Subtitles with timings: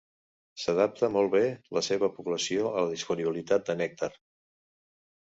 [0.61, 1.41] S'adapta molt bé
[1.77, 4.09] la seva població a la disponibilitat de nèctar.